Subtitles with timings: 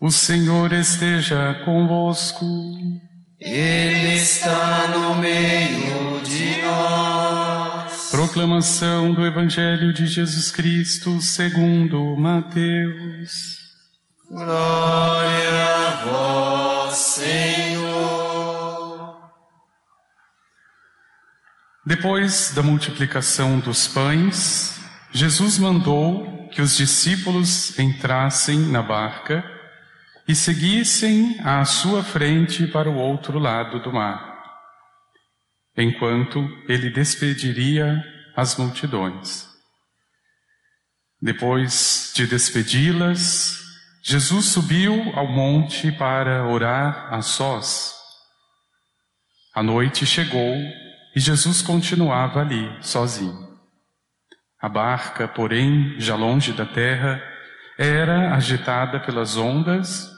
[0.00, 2.46] O Senhor esteja convosco.
[3.40, 8.08] Ele está no meio de nós.
[8.08, 13.58] Proclamação do Evangelho de Jesus Cristo segundo Mateus.
[14.30, 17.98] Glória a vós, Senhor.
[21.84, 24.80] Depois da multiplicação dos pães,
[25.10, 29.57] Jesus mandou que os discípulos entrassem na barca
[30.28, 34.44] e seguissem à sua frente para o outro lado do mar,
[35.74, 36.38] enquanto
[36.68, 38.04] ele despediria
[38.36, 39.48] as multidões.
[41.20, 43.58] Depois de despedi-las,
[44.02, 47.94] Jesus subiu ao monte para orar a sós.
[49.54, 50.56] A noite chegou
[51.16, 53.48] e Jesus continuava ali, sozinho.
[54.60, 57.22] A barca, porém, já longe da terra,
[57.78, 60.17] era agitada pelas ondas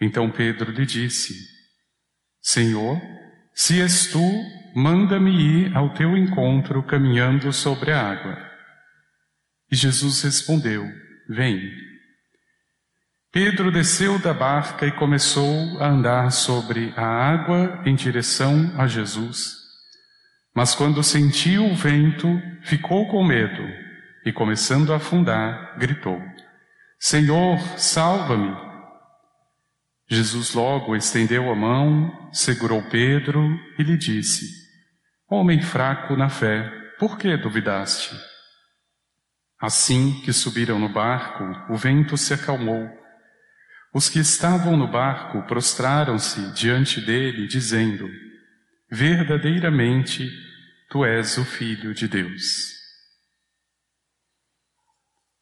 [0.00, 1.34] Então Pedro lhe disse:
[2.40, 3.00] Senhor,
[3.54, 4.22] se és tu,
[4.74, 8.38] manda-me ir ao teu encontro caminhando sobre a água.
[9.70, 10.86] E Jesus respondeu:
[11.28, 11.60] Vem.
[13.30, 19.56] Pedro desceu da barca e começou a andar sobre a água em direção a Jesus.
[20.54, 22.26] Mas quando sentiu o vento,
[22.62, 23.62] ficou com medo
[24.24, 26.20] e, começando a afundar, gritou:
[26.98, 28.67] Senhor, salva-me!
[30.10, 33.40] Jesus logo estendeu a mão, segurou Pedro
[33.78, 34.46] e lhe disse:
[35.28, 38.16] Homem fraco na fé, por que duvidaste?
[39.60, 42.88] Assim que subiram no barco, o vento se acalmou.
[43.92, 48.08] Os que estavam no barco prostraram-se diante dele, dizendo:
[48.90, 50.26] Verdadeiramente,
[50.88, 52.78] tu és o Filho de Deus.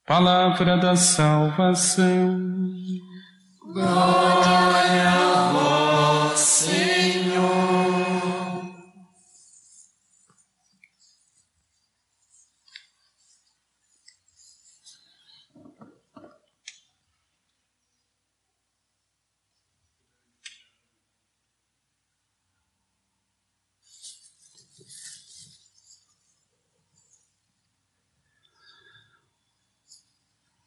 [0.04, 2.55] Palavra da salvação.
[3.76, 7.36] Glória a Senhor.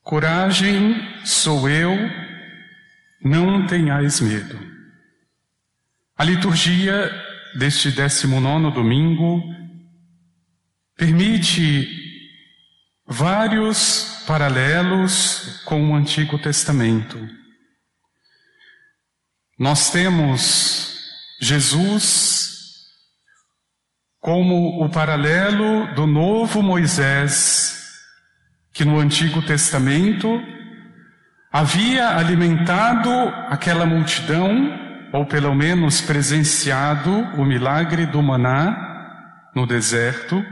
[0.03, 0.94] Coragem
[1.26, 2.28] sou eu
[3.22, 4.59] não tenhais medo.
[6.18, 7.12] A liturgia
[7.57, 9.44] deste 19 domingo
[10.96, 11.88] permite
[13.08, 17.18] vários paralelos com o Antigo Testamento.
[19.58, 21.00] Nós temos
[21.41, 22.50] Jesus
[24.19, 27.94] como o paralelo do novo Moisés,
[28.74, 30.28] que no Antigo Testamento
[31.52, 33.10] havia alimentado
[33.48, 40.46] aquela multidão, ou pelo menos presenciado o milagre do maná no deserto.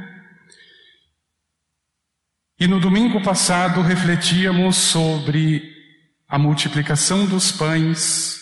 [2.59, 5.75] E no domingo passado refletíamos sobre
[6.27, 8.41] a multiplicação dos pães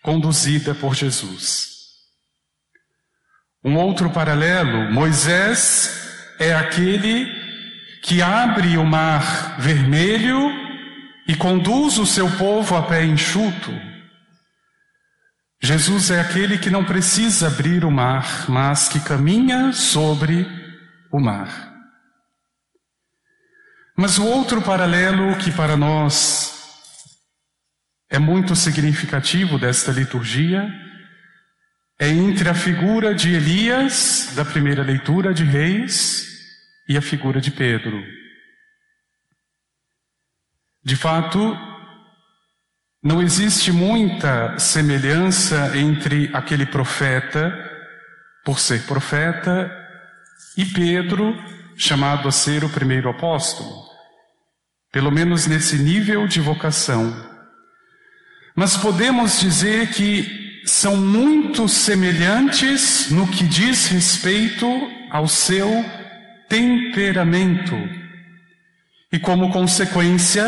[0.00, 1.76] conduzida por Jesus.
[3.64, 7.26] Um outro paralelo, Moisés é aquele
[8.04, 10.67] que abre o mar vermelho
[11.28, 13.70] e conduz o seu povo a pé enxuto.
[15.62, 20.46] Jesus é aquele que não precisa abrir o mar, mas que caminha sobre
[21.12, 21.68] o mar.
[23.94, 26.56] Mas o outro paralelo que para nós
[28.08, 30.66] é muito significativo desta liturgia
[32.00, 36.28] é entre a figura de Elias, da primeira leitura de Reis,
[36.88, 38.00] e a figura de Pedro.
[40.84, 41.56] De fato,
[43.02, 47.52] não existe muita semelhança entre aquele profeta,
[48.44, 49.70] por ser profeta,
[50.56, 51.36] e Pedro,
[51.76, 53.70] chamado a ser o primeiro apóstolo,
[54.90, 57.14] pelo menos nesse nível de vocação.
[58.56, 64.66] Mas podemos dizer que são muito semelhantes no que diz respeito
[65.10, 65.68] ao seu
[66.48, 67.76] temperamento.
[69.10, 70.44] E como consequência,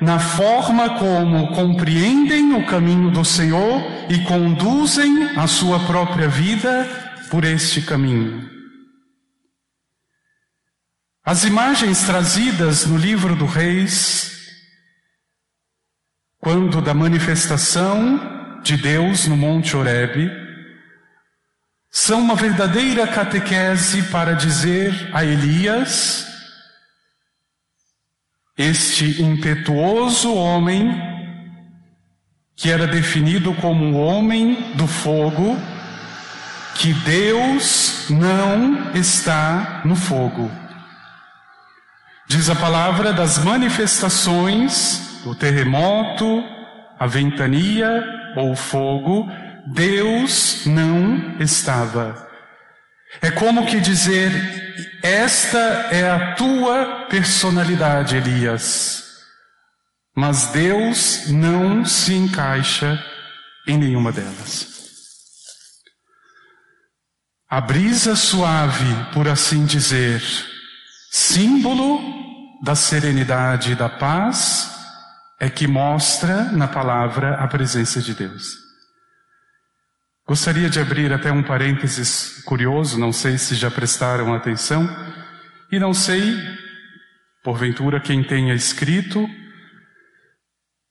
[0.00, 6.86] na forma como compreendem o caminho do Senhor e conduzem a sua própria vida
[7.30, 8.48] por este caminho.
[11.24, 14.32] As imagens trazidas no livro do Reis,
[16.38, 20.30] quando da manifestação de Deus no Monte Horebe,
[21.90, 26.27] são uma verdadeira catequese para dizer a Elias
[28.58, 31.00] este impetuoso homem,
[32.56, 35.56] que era definido como o homem do fogo,
[36.74, 40.50] que Deus não está no fogo.
[42.28, 46.44] Diz a palavra das manifestações do terremoto,
[46.98, 48.04] a ventania
[48.36, 49.28] ou fogo,
[49.66, 52.27] Deus não estava.
[53.20, 54.30] É como que dizer:
[55.02, 55.58] esta
[55.90, 59.04] é a tua personalidade, Elias.
[60.14, 63.02] Mas Deus não se encaixa
[63.66, 64.66] em nenhuma delas.
[67.48, 70.22] A brisa suave, por assim dizer,
[71.10, 72.00] símbolo
[72.62, 74.70] da serenidade e da paz,
[75.40, 78.67] é que mostra na palavra a presença de Deus.
[80.28, 84.86] Gostaria de abrir até um parênteses curioso, não sei se já prestaram atenção,
[85.72, 86.36] e não sei,
[87.42, 89.26] porventura, quem tenha escrito.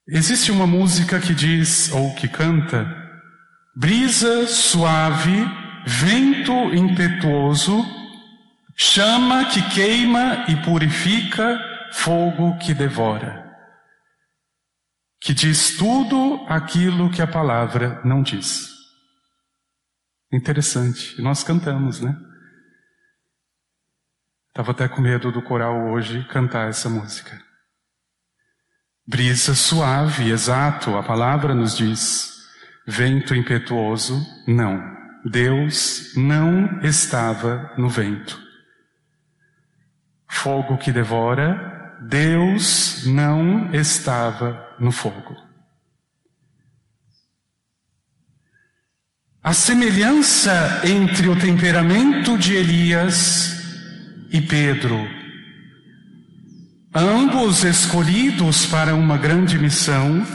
[0.07, 2.91] Existe uma música que diz, ou que canta,
[3.75, 5.47] brisa suave,
[5.85, 7.85] vento impetuoso,
[8.75, 11.59] chama que queima e purifica,
[11.91, 13.45] fogo que devora.
[15.21, 18.76] Que diz tudo aquilo que a palavra não diz.
[20.31, 21.21] Interessante.
[21.21, 22.15] Nós cantamos, né?
[24.49, 27.39] Estava até com medo do coral hoje cantar essa música.
[29.07, 32.35] Brisa suave, exato, a palavra nos diz.
[32.85, 34.81] Vento impetuoso, não.
[35.23, 38.37] Deus não estava no vento.
[40.29, 45.46] Fogo que devora, Deus não estava no fogo.
[49.47, 53.63] A semelhança entre o temperamento de Elias
[54.29, 55.07] e Pedro,
[56.93, 60.27] ambos escolhidos para uma grande missão,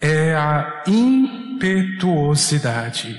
[0.00, 3.16] é a impetuosidade.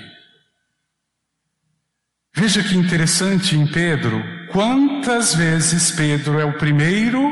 [2.36, 4.22] Veja que interessante em Pedro,
[4.52, 7.32] quantas vezes Pedro é o primeiro,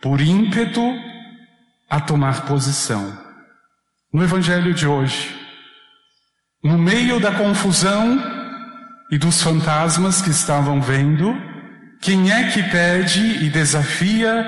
[0.00, 0.82] por ímpeto,
[1.88, 3.16] a tomar posição.
[4.12, 5.40] No Evangelho de hoje,
[6.62, 8.22] no meio da confusão
[9.10, 11.34] e dos fantasmas que estavam vendo,
[12.00, 14.46] quem é que pede e desafia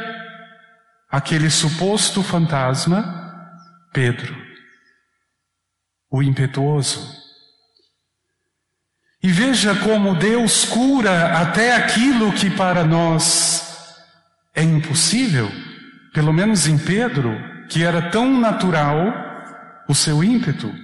[1.10, 3.22] aquele suposto fantasma?
[3.92, 4.36] Pedro,
[6.10, 7.24] o impetuoso.
[9.22, 13.96] E veja como Deus cura até aquilo que para nós
[14.54, 15.50] é impossível,
[16.12, 17.32] pelo menos em Pedro,
[17.68, 19.12] que era tão natural
[19.88, 20.83] o seu ímpeto.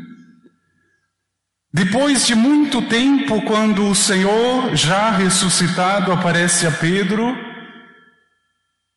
[1.73, 7.37] Depois de muito tempo, quando o Senhor, já ressuscitado, aparece a Pedro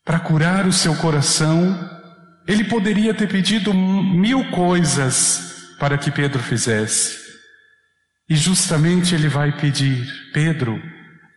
[0.03, 1.89] para curar o seu coração,
[2.47, 7.21] ele poderia ter pedido mil coisas para que Pedro fizesse.
[8.27, 10.81] E justamente ele vai pedir: Pedro,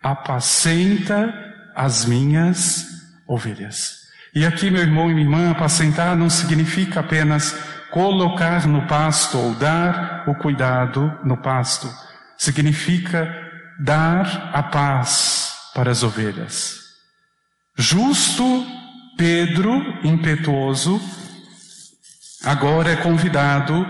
[0.03, 1.33] apacenta
[1.75, 2.87] as minhas
[3.29, 4.07] ovelhas.
[4.35, 7.55] E aqui, meu irmão e minha irmã, apacentar não significa apenas
[7.91, 11.89] colocar no pasto ou dar o cuidado no pasto
[12.37, 13.29] significa
[13.79, 16.81] dar a paz para as ovelhas.
[17.77, 18.67] Justo
[19.17, 19.73] Pedro,
[20.05, 21.01] impetuoso,
[22.45, 23.87] agora é convidado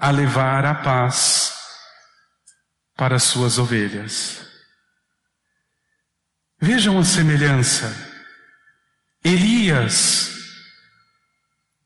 [0.00, 1.54] a levar a paz
[2.96, 4.46] para as suas ovelhas.
[6.60, 7.94] Vejam a semelhança.
[9.24, 10.31] Elias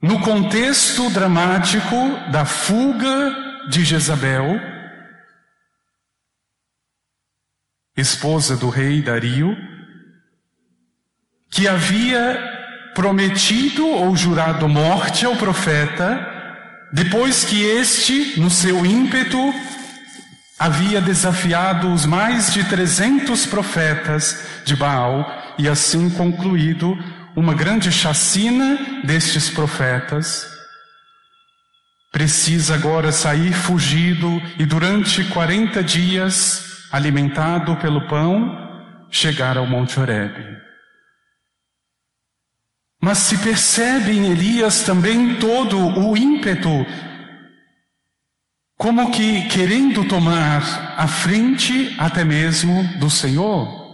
[0.00, 1.96] no contexto dramático
[2.30, 3.34] da fuga
[3.68, 4.60] de Jezabel,
[7.96, 9.56] esposa do rei Dario,
[11.50, 12.38] que havia
[12.94, 16.34] prometido ou jurado morte ao profeta,
[16.92, 19.38] depois que este, no seu ímpeto,
[20.58, 25.26] havia desafiado os mais de 300 profetas de Baal
[25.58, 26.96] e assim concluído
[27.36, 30.50] uma grande chacina destes profetas,
[32.10, 38.56] precisa agora sair fugido e durante 40 dias, alimentado pelo pão,
[39.10, 40.56] chegar ao Monte Horebe.
[43.02, 46.70] Mas se percebe em Elias também todo o ímpeto,
[48.78, 53.85] como que querendo tomar a frente até mesmo do Senhor.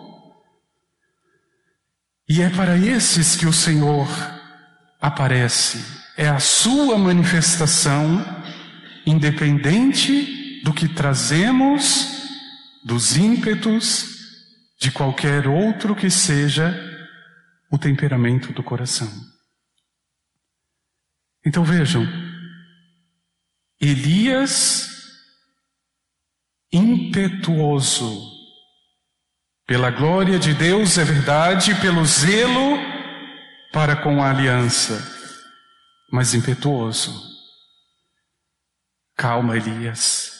[2.28, 4.08] E é para esses que o Senhor
[5.00, 5.84] aparece,
[6.16, 8.24] é a sua manifestação,
[9.04, 12.22] independente do que trazemos,
[12.84, 14.12] dos ímpetos,
[14.78, 16.74] de qualquer outro que seja
[17.70, 19.10] o temperamento do coração.
[21.44, 22.06] Então vejam,
[23.80, 24.88] Elias,
[26.72, 28.31] impetuoso,
[29.66, 32.78] pela glória de Deus é verdade, pelo zelo
[33.72, 35.02] para com a aliança,
[36.10, 37.32] mas impetuoso.
[39.16, 40.32] Calma, Elias.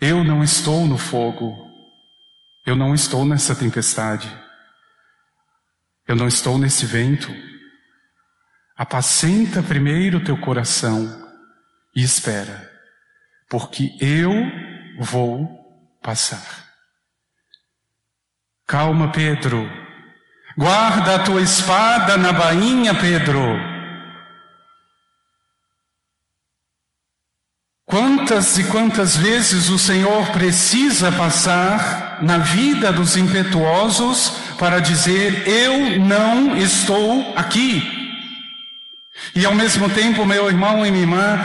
[0.00, 1.70] Eu não estou no fogo.
[2.66, 4.30] Eu não estou nessa tempestade.
[6.06, 7.32] Eu não estou nesse vento.
[8.76, 11.30] Apacenta primeiro teu coração
[11.94, 12.70] e espera,
[13.48, 14.32] porque eu
[14.98, 15.46] vou
[16.02, 16.71] passar.
[18.66, 19.70] Calma, Pedro.
[20.56, 23.58] Guarda a tua espada na bainha, Pedro.
[27.86, 36.00] Quantas e quantas vezes o Senhor precisa passar na vida dos impetuosos para dizer: Eu
[36.00, 37.82] não estou aqui.
[39.34, 41.38] E ao mesmo tempo, meu irmão e minha irmã,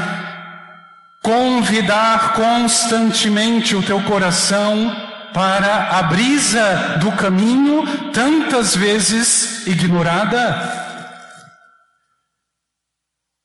[1.21, 4.95] convidar constantemente o teu coração
[5.34, 10.86] para a brisa do caminho, tantas vezes ignorada.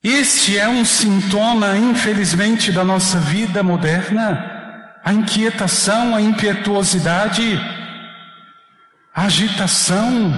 [0.02, 4.50] Este é um sintoma, infelizmente, da nossa vida moderna.
[5.04, 7.60] A inquietação, a impetuosidade,
[9.14, 10.32] a agitação.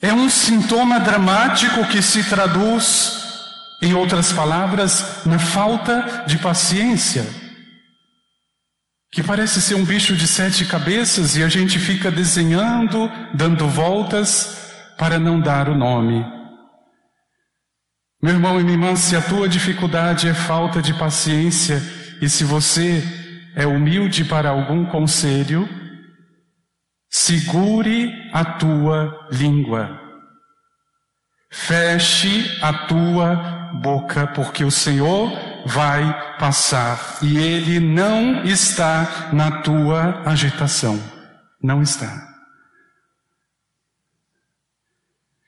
[0.00, 3.22] É um sintoma dramático que se traduz,
[3.82, 7.43] em outras palavras, na falta de paciência.
[9.14, 14.74] Que parece ser um bicho de sete cabeças e a gente fica desenhando, dando voltas
[14.98, 16.26] para não dar o nome.
[18.20, 21.80] Meu irmão e minha irmã, se a tua dificuldade é falta de paciência
[22.20, 23.04] e se você
[23.54, 25.68] é humilde para algum conselho,
[27.08, 29.96] segure a tua língua.
[31.52, 40.22] Feche a tua boca, porque o Senhor vai passar e Ele não está na tua
[40.24, 41.02] agitação.
[41.62, 42.34] Não está.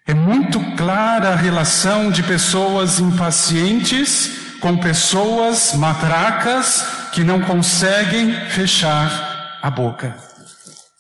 [0.06, 9.58] É muito clara a relação de pessoas impacientes com pessoas matracas que não conseguem fechar
[9.60, 10.16] a boca.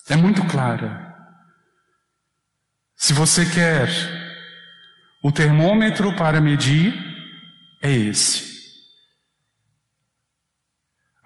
[0.08, 1.14] É muito clara.
[2.96, 3.88] Se você quer
[5.22, 6.94] o termômetro para medir,
[7.82, 8.55] é esse.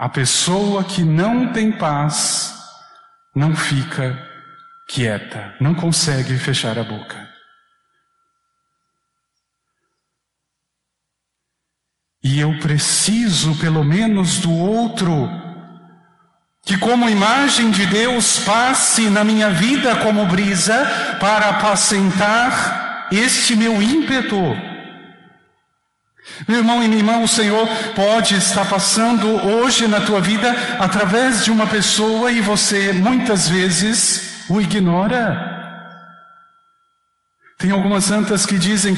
[0.00, 2.54] A pessoa que não tem paz
[3.36, 4.18] não fica
[4.88, 7.28] quieta, não consegue fechar a boca.
[12.24, 15.28] E eu preciso, pelo menos, do outro,
[16.64, 20.82] que, como imagem de Deus, passe na minha vida como brisa
[21.20, 24.69] para apacentar este meu ímpeto.
[26.48, 31.44] Meu irmão e minha irmã, o Senhor pode estar passando hoje na tua vida através
[31.44, 35.48] de uma pessoa e você muitas vezes o ignora.
[37.58, 38.96] Tem algumas santas que dizem: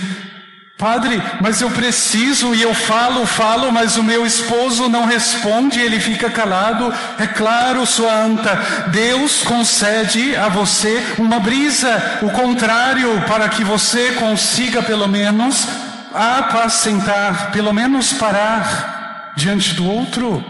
[0.79, 6.01] Padre, mas eu preciso e eu falo, falo, mas o meu esposo não responde, ele
[6.01, 6.93] fica calado.
[7.19, 8.55] É claro, sua anta,
[8.89, 15.69] Deus concede a você uma brisa, o contrário, para que você consiga pelo menos
[16.15, 20.45] apacentar, pelo menos parar diante do outro.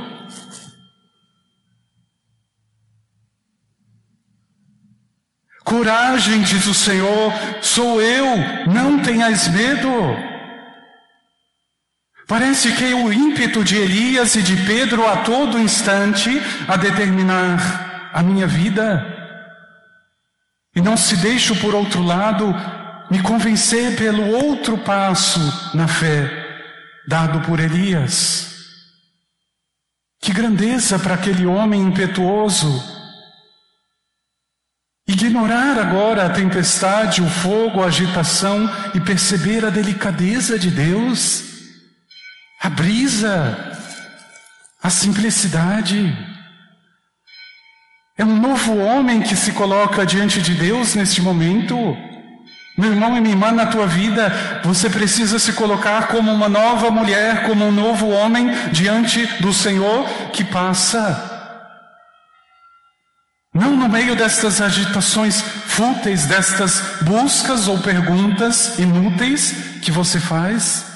[5.65, 8.27] Coragem, diz o Senhor, sou eu,
[8.67, 9.89] não tenhas medo.
[12.27, 16.31] Parece que o ímpeto de Elias e de Pedro a todo instante
[16.67, 19.07] a determinar a minha vida.
[20.75, 22.55] E não se deixo, por outro lado,
[23.13, 25.39] me convencer pelo outro passo
[25.77, 26.31] na fé
[27.07, 28.49] dado por Elias.
[30.19, 32.91] Que grandeza para aquele homem impetuoso
[35.07, 41.43] Ignorar agora a tempestade, o fogo, a agitação e perceber a delicadeza de Deus,
[42.61, 43.79] a brisa,
[44.81, 46.17] a simplicidade.
[48.17, 51.77] É um novo homem que se coloca diante de Deus neste momento.
[52.77, 56.91] Meu irmão e minha irmã, na tua vida, você precisa se colocar como uma nova
[56.91, 61.31] mulher, como um novo homem diante do Senhor que passa.
[63.55, 69.53] Não no meio destas agitações fúteis, destas buscas ou perguntas inúteis
[69.83, 70.91] que você faz.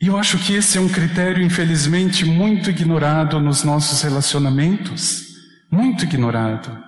[0.00, 5.24] E eu acho que esse é um critério, infelizmente, muito ignorado nos nossos relacionamentos.
[5.68, 6.85] Muito ignorado.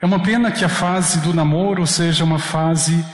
[0.00, 3.04] É uma pena que a fase do namoro seja uma fase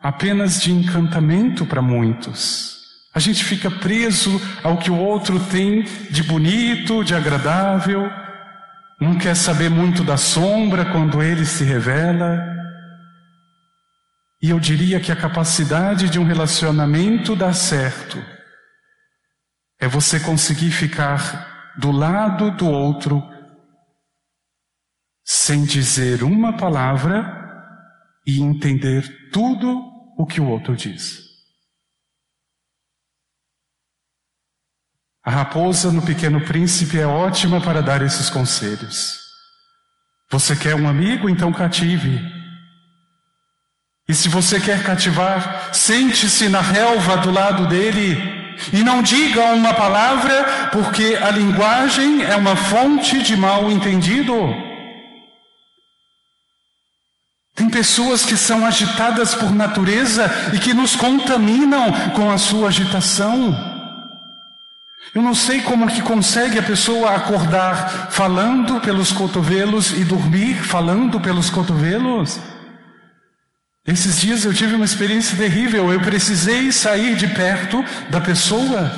[0.00, 2.78] apenas de encantamento para muitos.
[3.12, 8.08] A gente fica preso ao que o outro tem de bonito, de agradável,
[9.00, 12.38] não quer saber muito da sombra quando ele se revela.
[14.40, 18.22] E eu diria que a capacidade de um relacionamento dar certo
[19.80, 23.29] é você conseguir ficar do lado do outro
[25.32, 27.24] sem dizer uma palavra
[28.26, 29.80] e entender tudo
[30.18, 31.20] o que o outro diz.
[35.24, 39.20] A raposa no Pequeno Príncipe é ótima para dar esses conselhos.
[40.32, 41.28] Você quer um amigo?
[41.28, 42.20] Então cative.
[44.08, 48.18] E se você quer cativar, sente-se na relva do lado dele
[48.72, 54.68] e não diga uma palavra, porque a linguagem é uma fonte de mal entendido.
[57.54, 63.54] Tem pessoas que são agitadas por natureza e que nos contaminam com a sua agitação.
[65.14, 71.20] Eu não sei como que consegue a pessoa acordar falando pelos cotovelos e dormir falando
[71.20, 72.38] pelos cotovelos.
[73.86, 75.92] Esses dias eu tive uma experiência terrível.
[75.92, 78.92] Eu precisei sair de perto da pessoa,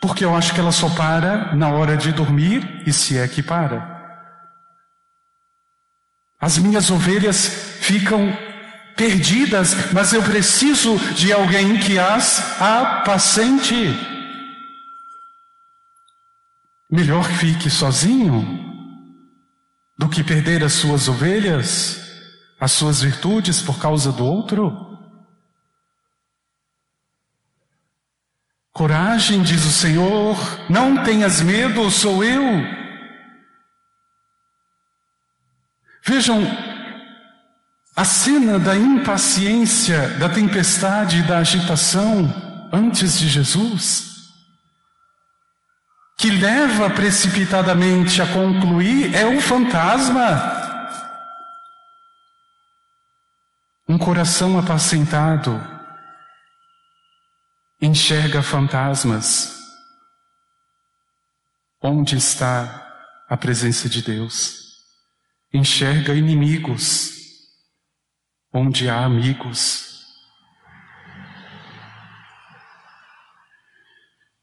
[0.00, 3.42] porque eu acho que ela só para na hora de dormir, e se é que
[3.42, 3.95] para.
[6.46, 7.48] As minhas ovelhas
[7.80, 8.32] ficam
[8.96, 13.92] perdidas, mas eu preciso de alguém que as apacente.
[16.88, 18.64] Melhor fique sozinho
[19.98, 22.00] do que perder as suas ovelhas,
[22.60, 24.72] as suas virtudes por causa do outro.
[28.72, 30.36] Coragem, diz o Senhor,
[30.70, 32.85] não tenhas medo, sou eu.
[36.06, 36.40] Vejam
[37.96, 42.32] a cena da impaciência, da tempestade e da agitação
[42.72, 44.30] antes de Jesus,
[46.16, 50.54] que leva precipitadamente a concluir é o fantasma.
[53.88, 55.60] Um coração apacentado
[57.80, 59.56] enxerga fantasmas.
[61.82, 64.65] Onde está a presença de Deus?
[65.56, 67.16] Enxerga inimigos
[68.52, 70.04] onde há amigos.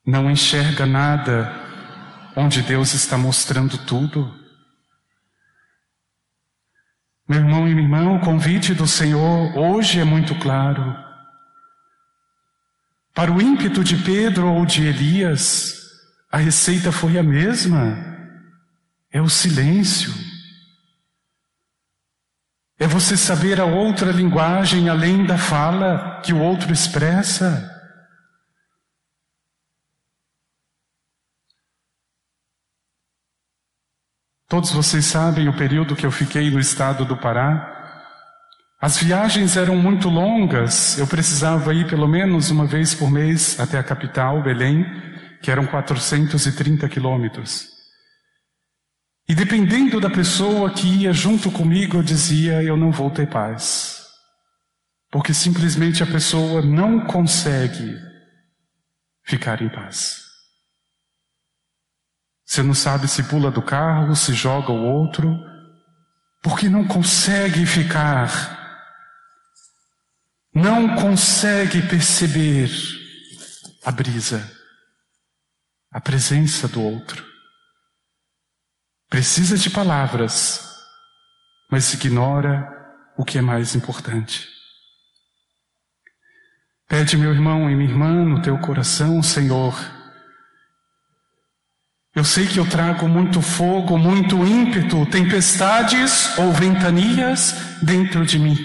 [0.06, 1.52] Não enxerga nada
[2.36, 4.32] onde Deus está mostrando tudo.
[7.28, 10.96] Meu irmão e minha irmã, o convite do Senhor hoje é muito claro.
[13.14, 15.74] Para o ímpeto de Pedro ou de Elias,
[16.32, 17.98] a receita foi a mesma:
[19.12, 20.33] é o silêncio.
[22.80, 27.70] É você saber a outra linguagem além da fala que o outro expressa.
[34.48, 37.72] Todos vocês sabem o período que eu fiquei no estado do Pará.
[38.80, 43.80] As viagens eram muito longas, eu precisava ir pelo menos uma vez por mês até
[43.80, 44.86] a capital, Belém,
[45.42, 47.73] que eram 430 quilômetros.
[49.28, 54.04] E dependendo da pessoa que ia junto comigo, eu dizia: eu não vou ter paz.
[55.10, 57.96] Porque simplesmente a pessoa não consegue
[59.24, 60.24] ficar em paz.
[62.46, 65.40] Você não sabe se pula do carro, se joga o outro,
[66.42, 68.90] porque não consegue ficar,
[70.54, 72.70] não consegue perceber
[73.86, 74.52] a brisa,
[75.92, 77.33] a presença do outro.
[79.14, 80.76] Precisa de palavras,
[81.70, 82.68] mas ignora
[83.16, 84.50] o que é mais importante.
[86.90, 89.76] Pede, meu irmão e minha irmã, no teu coração, Senhor.
[92.16, 98.58] Eu sei que eu trago muito fogo, muito ímpeto, tempestades ou ventanias dentro de mim.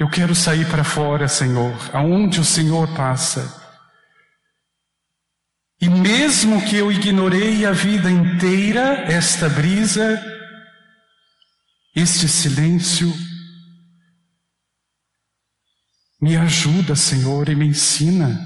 [0.00, 3.63] Eu quero sair para fora, Senhor, aonde o Senhor passa.
[6.24, 10.18] Mesmo que eu ignorei a vida inteira esta brisa,
[11.94, 13.12] Este silêncio
[16.18, 18.40] me ajuda, Senhor, e me ensina.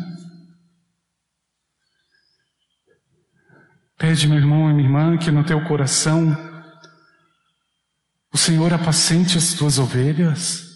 [3.97, 6.37] Pede, meu irmão e minha irmã, que no teu coração
[8.33, 10.68] o Senhor apacente as tuas ovelhas.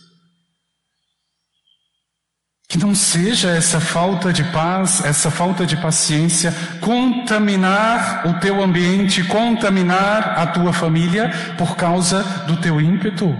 [2.72, 9.22] Que não seja essa falta de paz, essa falta de paciência contaminar o teu ambiente,
[9.24, 13.36] contaminar a tua família por causa do teu ímpeto.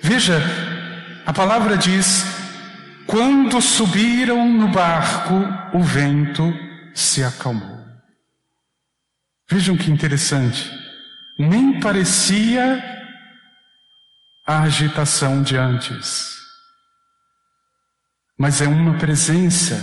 [0.00, 0.40] Veja,
[1.26, 2.24] a palavra diz:
[3.04, 5.34] quando subiram no barco,
[5.74, 6.54] o vento
[6.94, 7.80] se acalmou.
[9.50, 10.70] Vejam que interessante.
[11.36, 13.01] Nem parecia
[14.44, 16.36] a agitação de antes,
[18.36, 19.76] mas é uma presença.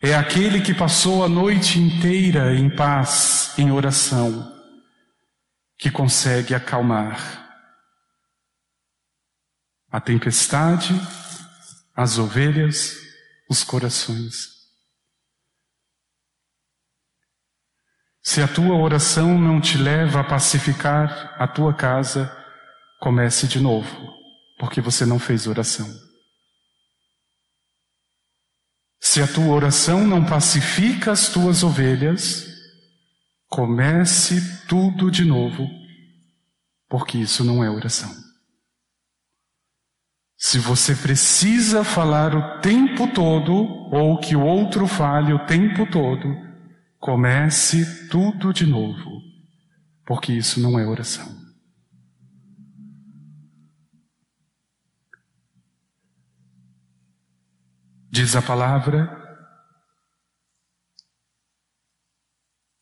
[0.00, 4.56] É aquele que passou a noite inteira em paz, em oração,
[5.76, 7.48] que consegue acalmar
[9.90, 10.94] a tempestade,
[11.96, 12.96] as ovelhas,
[13.50, 14.56] os corações.
[18.22, 22.37] Se a tua oração não te leva a pacificar a tua casa,
[22.98, 23.96] comece de novo,
[24.58, 25.88] porque você não fez oração.
[29.00, 32.46] Se a tua oração não pacifica as tuas ovelhas,
[33.48, 35.66] comece tudo de novo,
[36.88, 38.10] porque isso não é oração.
[40.36, 43.52] Se você precisa falar o tempo todo,
[43.92, 46.28] ou que o outro fale o tempo todo,
[46.98, 49.20] comece tudo de novo,
[50.06, 51.47] porque isso não é oração.
[58.10, 59.08] Diz a palavra,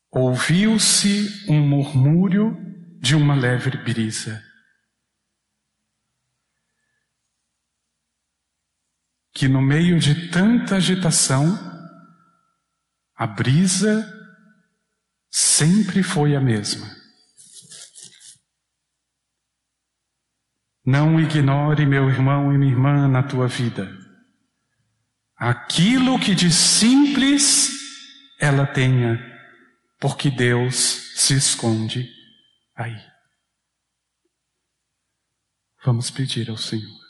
[0.09, 2.55] ouviu-se um murmúrio
[2.99, 4.47] de uma leve brisa.
[9.37, 11.45] que no meio de tanta agitação,
[13.15, 14.03] a brisa
[15.29, 16.87] sempre foi a mesma.
[20.83, 24.06] Não ignore, meu irmão e minha irmã, na tua vida.
[25.37, 27.71] Aquilo que de simples
[28.39, 29.19] ela tenha,
[29.99, 30.75] porque Deus
[31.15, 32.09] se esconde
[32.75, 32.97] aí.
[35.85, 37.06] Vamos pedir ao Senhor.